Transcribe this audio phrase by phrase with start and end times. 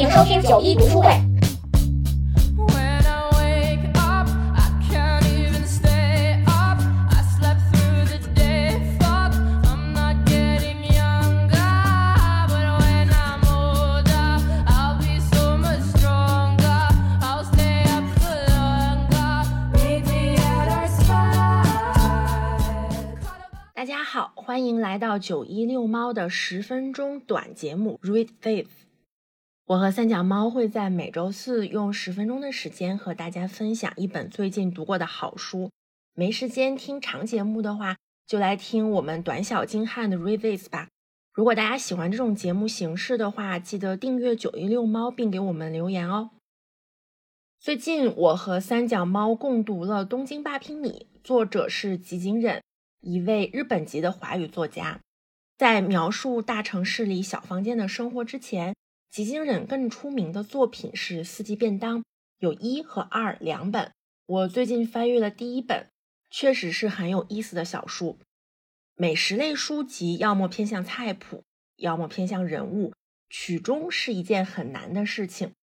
[0.00, 1.10] 迎收听九一读书会。
[23.74, 28.66] 大家好，欢迎来到九一遛猫的十分钟短节目 Read Faith。
[29.70, 35.70] 我和三脚猫会在每周四用十分钟的时间和大家分享一本最近读过的好书。
[36.12, 37.96] 没时间听长节目的话，
[38.26, 40.88] 就来听我们短小精悍的 Revis 吧。
[41.32, 46.30] 如果大家喜欢这种节目形式的话，记得订阅九一六猫，并给我们留言哦。
[47.60, 52.60] 最近我和三脚猫共读了《东京八平米》，作者是吉井忍。
[53.02, 54.98] 一位日本籍的华语作家，
[55.56, 58.74] 在描述大城市里小房间的生活之前，
[59.10, 61.98] 吉井忍更出名的作品是《四季便当》，
[62.38, 63.90] 有一和二两本。
[64.24, 65.88] 我最近翻阅了第一本，
[66.30, 68.20] 确实是很有意思的小书。
[68.94, 71.42] 美食类书籍要么偏向菜谱，
[71.74, 72.92] 要么偏向人物，
[73.28, 75.54] 曲中是一件很难的事情。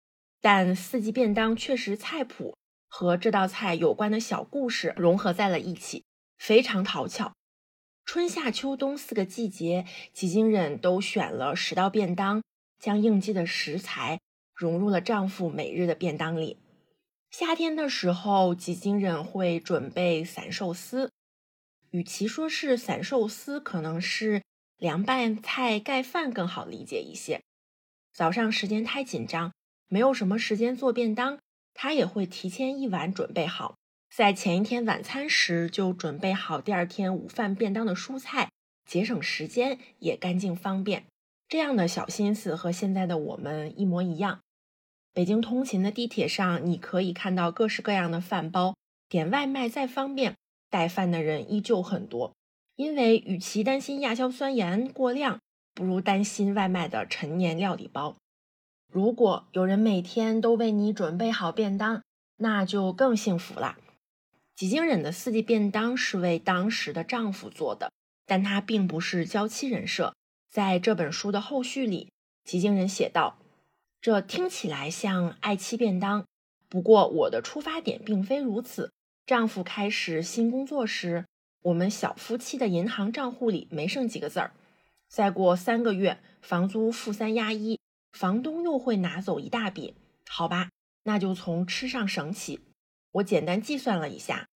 [0.41, 2.57] 但《四季便当》确实菜谱
[2.89, 6.03] 和这道菜有关的小故事融合在了一起。
[6.37, 7.33] 非常讨巧，
[8.05, 12.43] 春夏秋冬四个季节，吉井忍都选了十道便当，
[12.79, 14.21] 将应季的食材
[14.55, 16.59] 融入了丈夫每日的便当里。
[17.31, 21.11] 夏天的时候，吉井忍会准备散寿司，
[21.91, 24.43] 与其说是散寿司，可能是
[24.79, 27.43] 凉拌菜盖饭更好理解一些。
[28.13, 29.53] 早上时间太紧张，
[29.89, 31.39] 没有什么时间做便当，
[31.75, 33.75] 他也会提前一晚准备好。
[34.15, 38.51] 在前一天晚餐时就准备好第二天午饭便当的蔬菜，
[38.87, 41.05] 节省时间也干净方便。
[41.49, 44.41] 这样的小心思和现在的我们一模一样。
[45.13, 48.75] 北京通勤的地铁上，你可以看到各式各样的饭包。
[49.09, 50.35] 点外卖再方便，
[50.69, 52.33] 带饭的人依旧很多。
[52.75, 55.39] 因为与其担心亚硝酸盐过量，
[55.73, 58.17] 不如担心外卖的陈年料理包。
[58.93, 62.03] 如果有人每天都为你准备好便当，
[62.37, 63.79] 那就更幸福了。
[64.57, 67.93] 吉井忍的四季便当是为当时的丈夫做的，
[68.27, 70.15] 但他并不是娇妻人设。
[70.57, 72.11] 在这本书的后续里，
[72.43, 73.37] 吉井忍写道
[74.01, 76.25] ：“这听起来像爱妻便当，
[76.71, 78.91] 不过我的出发点并非如此。
[79.27, 81.27] 丈夫开始新工作时，
[81.61, 84.55] 我们小夫妻的银行账户里没剩几个子儿。
[85.11, 87.79] 再过三个月，房租负三押一，
[88.13, 89.95] 房东又会拿走一大笔。
[90.27, 90.71] 好吧，
[91.03, 92.61] 那就从吃上省起。”
[93.13, 94.49] 我简单计算了一下，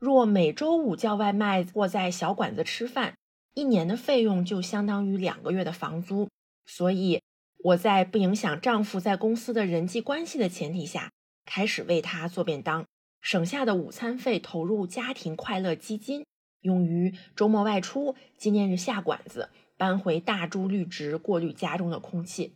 [0.00, 3.14] 若每周五叫外卖或在小馆子吃饭，
[3.56, 6.28] 一年的费用就相当于两个月的房租。
[6.66, 7.22] 所以
[7.64, 11.10] 我在不影响丈夫在公司的人际关系的前提下，
[11.46, 12.84] 开始为他做便当，
[13.22, 16.26] 省下的午餐费投入家庭快乐基金，
[16.60, 22.52] 用于周末外出、纪念日下馆子、搬回大株绿植过滤家中的空气。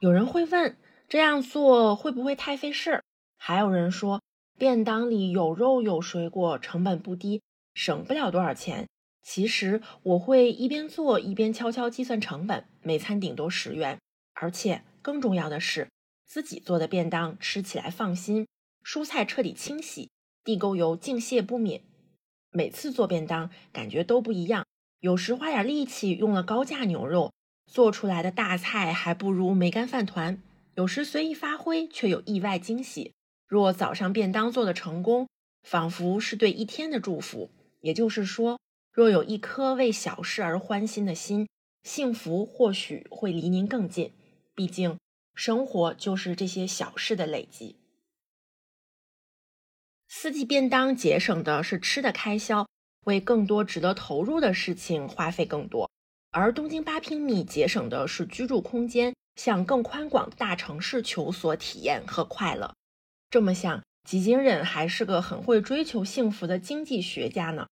[0.00, 0.76] 有人会问，
[1.08, 3.04] 这样做会不会太费事儿？
[3.38, 4.20] 还有人说，
[4.58, 7.40] 便当里有肉有水果，成本不低，
[7.72, 8.86] 省不了多少钱。
[9.32, 13.96] 其实我会一边做一边悄悄计算成本，每餐顶多十元。
[14.32, 15.86] 而且更重要的是，
[16.26, 18.48] 自己做的便当吃起来放心，
[18.84, 20.10] 蔬菜彻底清洗，
[20.42, 21.80] 地沟油净屑不敏。
[22.50, 24.66] 每次做便当感觉都不一样，
[24.98, 27.32] 有时花点力气用了高价牛肉，
[27.70, 30.42] 做出来的大菜还不如梅干饭团；
[30.74, 33.12] 有时随意发挥，却有意外惊喜。
[33.46, 35.28] 若早上便当做的成功，
[35.62, 37.52] 仿佛是对一天的祝福。
[37.80, 38.58] 也就是说，
[39.00, 41.48] 若有一颗为小事而欢心的心，
[41.84, 44.12] 幸福或许会离您更近。
[44.54, 44.98] 毕竟，
[45.34, 47.76] 生活就是这些小事的累积。
[50.06, 52.68] 四季便当节省的是吃的开销，
[53.06, 55.88] 为更多值得投入的事情花费更多；
[56.30, 62.74] 而东京八平米节省的是居住空间，向更宽广大城市求索体验和快乐。
[63.30, 67.66] 这么想，吉井忍还是个很会追求幸福的经济学家呢。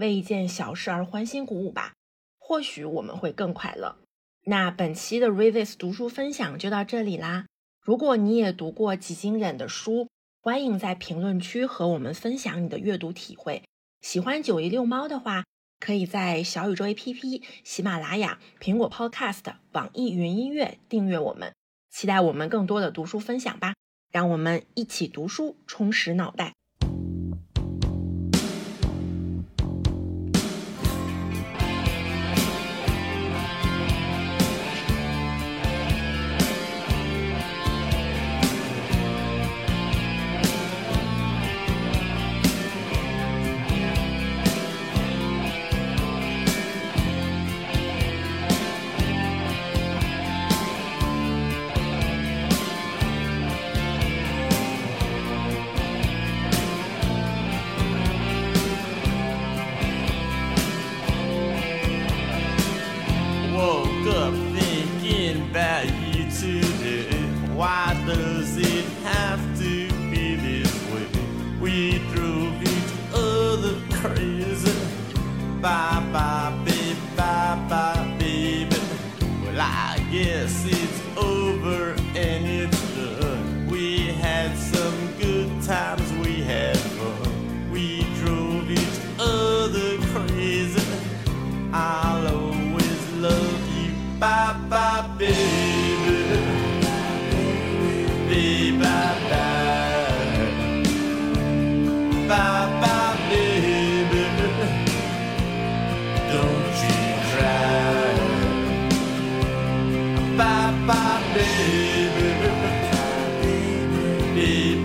[0.00, 1.92] 为一件小事而欢欣鼓舞吧，
[2.38, 3.98] 或许我们会更快乐。
[4.46, 7.44] 那本期的 Revis 读书分享就到这里啦。
[7.80, 10.08] 如果你也读过吉井忍的书，
[10.40, 13.62] 欢迎在评论区和我们分享你的阅读体会。
[14.00, 15.44] 喜欢九一遛猫的话，
[15.78, 21.54] 可以在小宇宙 APP、喜马拉雅、苹果 Podcast、网易云音乐订阅我们，
[21.90, 23.74] 期待我们更多的读书分享吧。
[24.10, 26.54] 让我们一起读书，充实脑袋。
[67.60, 71.06] Why does it have to be this way?
[71.60, 74.72] We drove each other crazy.
[75.60, 78.80] Bye bye, baby, bye bye, baby.
[79.44, 80.64] Well, I guess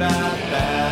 [0.08, 0.85] right back.